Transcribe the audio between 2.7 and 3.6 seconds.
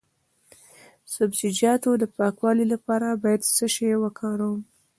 لپاره باید